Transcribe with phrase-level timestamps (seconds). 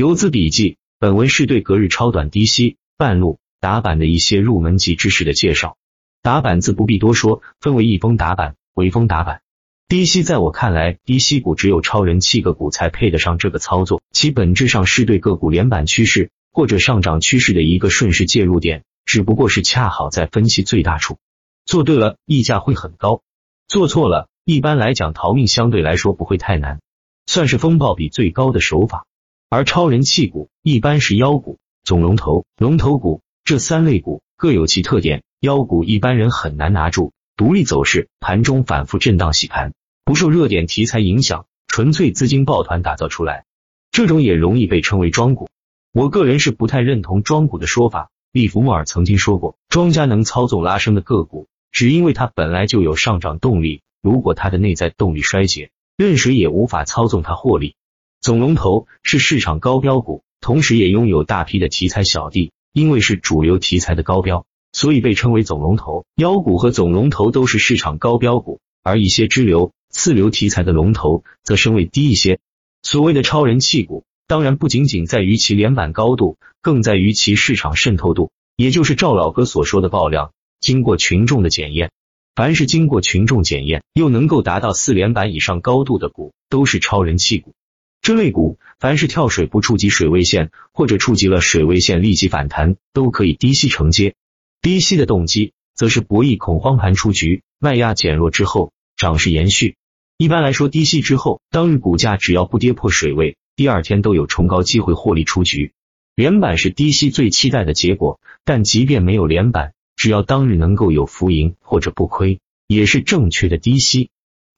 [0.00, 5.76] 游资笔记，本文是对隔日超短低吸、半路打板的一些入门级知识的介绍。
[6.22, 9.42] 打板自不必多说，分为一峰打板、围峰打板。
[9.88, 21.18] 低吸在我看来，低吸股只有超人气个股才配得上这个操作，其本质上是对个股连板趋势或者上涨趋势的一个顺势介入点，只不过是恰好在分歧最大处。
[21.66, 23.20] 做对了，溢价会很高；
[23.68, 26.80] 做错了，一般来讲逃命相对来说不会太难，
[27.26, 29.04] 算是风暴比最高的手法。
[29.52, 35.24] 而超人气股一般是妖股、总龙头、龙头股这三类股各有其特点。
[35.40, 39.72] 妖股一般人很难拿住，独立走势，盘中反复震荡洗盘，
[40.04, 43.44] 不受热点题材影响，纯粹资金抱团打造出来。
[43.90, 45.48] 这种也容易被称为庄股。
[45.92, 48.08] 我个人是不太认同庄股的说法。
[48.30, 53.82] 利弗莫尔曾经说过，庄家能操纵拉升的个股，只因为它本来就有上涨动力。
[54.00, 57.74] 如果它的内在动力衰竭，任谁也无法操纵它获利。
[58.20, 66.04] 总龙头是市场高标股，同时也拥有大批的题材小弟，因为是主流题材的高标，所以被称为总龙头。
[66.16, 72.40] 妖股和总龙头都是市场高标股，而一些支流、次流题材的龙头则身位低一些。
[72.82, 80.32] 所谓的超人气股，当然不仅仅在于其连板高度，更在于其市场渗透度，也就是赵老哥所说的爆量。
[80.60, 81.90] 经过群众的检验，
[82.34, 87.54] 凡是经过群众检验又能够达到四连板以上高度的股，都是超人气股。
[88.02, 94.14] 这类股，凡是跳水不触及水位线，或者触及了水位线立即反弹，都可以低吸承接。
[94.62, 99.76] 低吸的动机，则是博弈恐慌盘出局，卖压减弱之后，涨势延续。
[100.16, 105.72] 一般来说，低吸之后，当日股价只要不跌破水位，第二天都有冲高机会获利出局。
[106.14, 114.10] 连板是低吸最期待的结果，但即便没有连板，只要当日能够有浮盈或者不亏，也是正确的低吸。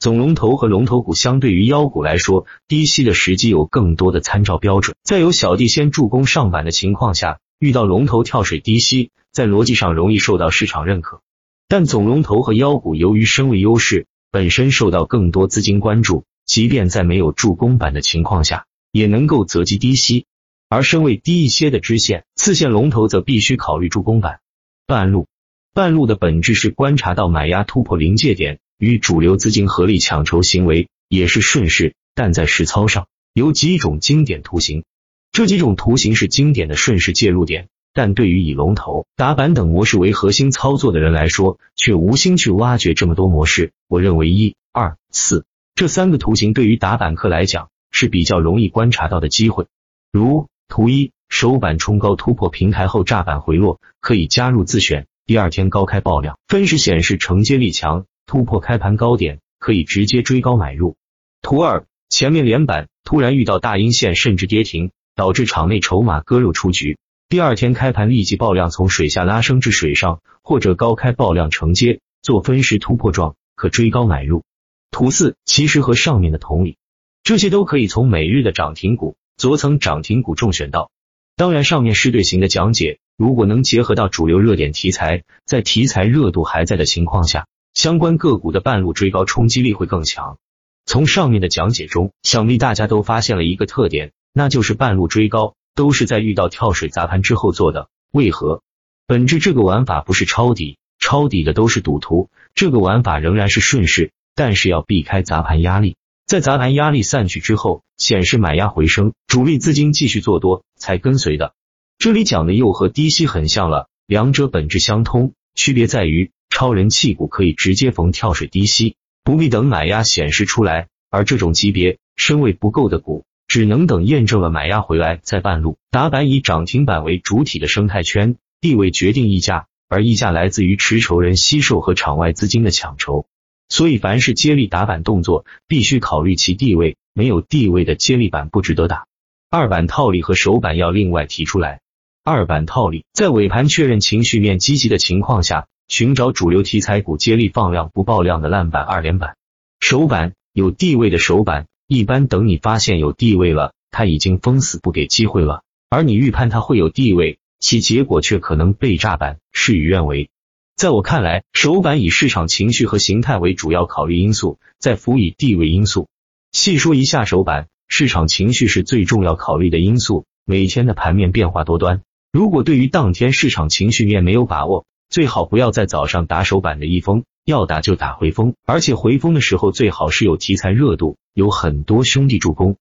[0.03, 4.97] 总龙头和龙头股相对于妖股来说，低吸的时机有更多的参照标准。
[5.05, 11.21] 在有小弟先助攻上板的情况下，遇到龙头跳水低吸，在逻辑上容易受到市场认可。
[11.69, 20.27] 但总龙头和妖股由于身位优势，本身受到更多资金关注，即便在没有助攻板的情况下，也能够择机低吸。
[20.69, 24.41] 而身位低一些的支线、次线龙头则必须考虑助攻板。
[24.85, 25.29] 半路，
[25.73, 28.59] 半路的本质是观察到买压突破临界点。
[28.83, 34.83] 与主流资金合力抢筹行为也是顺势，但在实操上有几种经典图形。
[35.31, 43.71] 这几种图形是经典的顺势介入点，但对于以龙头、打板等模式为核心操作的人来说，却无心去挖掘这么多模式。
[43.87, 45.45] 我认为一、二、四
[45.77, 49.67] 这三个图形对于打板客来讲是比较容易观察到的机会。
[50.11, 55.07] 如图一，首板冲高突破平台后炸板回落，可以加入自选。
[55.25, 58.07] 第二天高开爆量，分时显示承接力强。
[58.27, 60.97] 突破开盘高点，可以直接追高买入。
[61.43, 66.99] 图二，前面连板突然遇到大阴线，甚至跌停，导致场内筹码割肉出局。
[67.29, 74.45] 第二天开盘立即爆量，从水下拉升至水上，或者高开爆量承接，做分时突破状，可追高买入。
[74.91, 76.77] 图四，其实和上面的同理，
[77.25, 80.91] 这些都可以从每日的涨停股、昨层涨停股中选到。
[81.35, 87.47] 当然，上面是队形的讲解，如果能结合到主流热点题材，在题材热度还在的情况下。
[87.75, 90.39] 相关个股的半路追高冲击力会更强。
[90.85, 97.89] 从上面的讲解中，想必大家都发现了一个特点，那就是半路追高都是在遇到跳水砸盘之后做的。
[98.13, 98.63] 为何？
[99.07, 102.29] 本质这个玩法不是抄底，抄底的都是赌徒。
[102.55, 105.97] 这个玩法仍然是顺势，但是要避开砸盘压力，
[106.27, 111.55] 在砸盘压力散去之后，显示买压回升，主力资金继续做多才跟随的。
[111.97, 116.33] 这里讲的又和低吸很像了，两者本质相通，区别在于。
[116.53, 126.29] 超人气股可以直接逢跳水低吸，不必等买压显示出来；而这种级别身位不够的股，只能等验证了买压回来再半路打板。
[126.29, 133.25] 以涨停板为主体的生态圈，地位决定溢价，而溢价来自于持筹人吸售和场外资金的抢筹。
[133.71, 139.07] 所以，凡是接力打板动作，必须考虑其地位，没有地位的接力板不值得打。
[139.51, 141.81] 二板套利和首板要另外提出来。
[142.25, 145.67] 二板套利在尾盘确认情绪面积极的情况下。
[145.89, 149.37] 寻找主流题材股接力放量不爆量的烂板二连板，
[149.79, 160.31] 首板有地位的首板，一般等你发现有地位了，它已经封死不给机会了，而你预判它会有地位，其结果却可能被炸板，事与愿违。
[160.77, 166.09] 在我看来，首板以市场情绪和形态为主要考虑因素，再辅以地位因素。
[166.53, 170.25] 细说一下首板，市场情绪是最重要考虑的因素。
[170.45, 172.03] 每天的盘面变化多端，
[172.33, 174.87] 如果对于当天市场情绪面没有把握。
[175.13, 182.77] 最好不要在早上打首板的一封，要打就打回风，而且回风的时候最好是有题材热度，有很多兄弟助攻。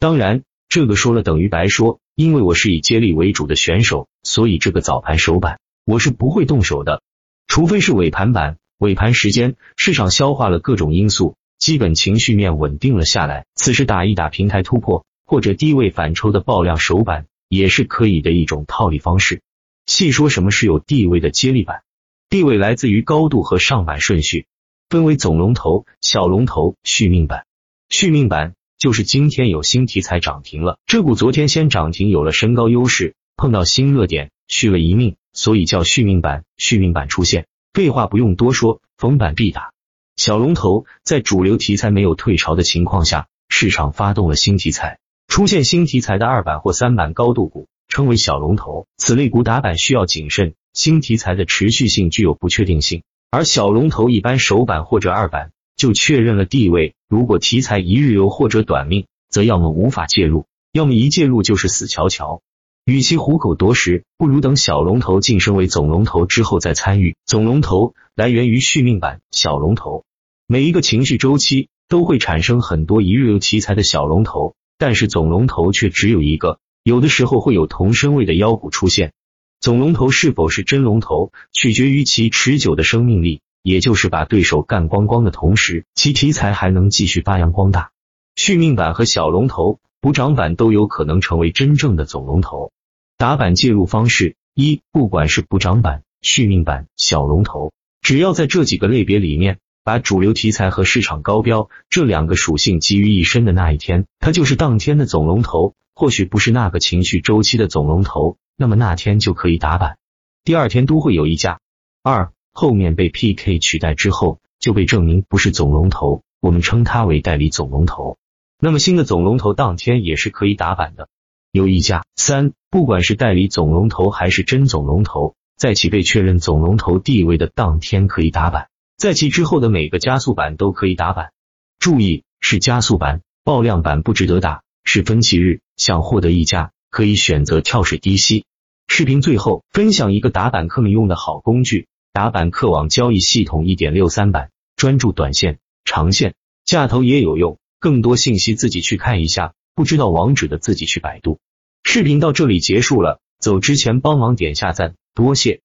[0.00, 7.02] 当然，这个说了等于白说，因为我是以接力为主的选手，所以这个早盘首板我是不会动手的，
[7.46, 8.56] 除非是尾盘板。
[8.78, 19.40] 尾盘时间，市场消化了各种因素，基本情绪面稳定了下来，此时打一打平台突破或者低位反抽的爆量首板，也是可以的一种套利方式。
[19.86, 21.82] 细说什么是有地位的接力板，
[22.28, 24.46] 地位来自于高度和上板顺序，
[24.90, 27.46] 分为总龙头、小龙头、续命板。
[27.88, 36.44] 续命板就是今天有新题材涨停了，这股昨天先涨停，有了身高优势，碰到新热点续了一命，所以叫续命板。
[36.56, 37.46] 续命板出现。
[37.72, 39.72] 废话不用多说，逢板必打。
[40.16, 44.98] 小龙头在主流题材没有退潮的情况下，市场发动了新题材，
[45.28, 48.86] 出现新题材的二板或三板高度股称为小龙头。
[48.96, 56.94] 此类股打板需要谨慎，新题材的持续性具有不确定性，而小龙头一般首板或者二板就确认了地位。
[57.08, 62.42] 如果题材一日游或者短命，则要么无法介入，要么一介入就是死翘翘。
[62.84, 67.16] 与其虎口夺食，不如等小龙头晋升为总龙头之后再参与。
[67.26, 70.04] 总龙头来源于续命版小龙头，
[70.46, 76.60] 每一个情绪周期都会产生很多一日游题材的小龙头，但是总龙头却只有一个。
[76.86, 79.12] 有的时候会有同身位的妖股出现。
[79.58, 87.90] 总龙头是否是真龙头，取决于其持久的生命力，也就是把对手干光光的同时，其题材还能继续发扬光大。
[88.36, 92.70] 续命版和小龙头补涨版都有可能成为真正的总龙头。
[93.16, 105.74] 打板介入方式一，不管是补涨板、续命板、小龙头，只要在这几个类别里面，把主流题材和市场高标这两个属性集于一身的那一天，它就是当天的总龙头。
[105.94, 109.96] 或许不是那个情绪周期的总龙头，那么那天就可以打板，
[110.42, 111.60] 第二天都会有一家。
[112.02, 118.18] 二，后面被 PK 取代之后，就被证明不是总龙头，我们称它为代理总龙头。
[118.58, 121.08] 那么新的总龙头当天也是可以打板的。
[121.52, 122.02] 有溢价。
[122.16, 128.66] 三，不管是代理总龙头还是真总龙头，在其被确认总龙头地位的当天可以打板，
[128.96, 131.32] 在其之后的每个加速板都可以打板。
[131.78, 138.44] 注意，是加速板，爆量板不值得打，是分歧日，想获得溢价可以选择跳水低吸。
[138.88, 146.34] 视频最后分享一个打板客们用的好工具——打板客网交易系统一点六三版，专注短线、长线，
[146.64, 147.58] 价投也有用。
[147.78, 149.52] 更多信息自己去看一下。
[149.74, 151.38] 不知道网址的自己去百度。
[151.84, 155.60] 视频到这里结束了，走之前帮忙点下赞，多谢。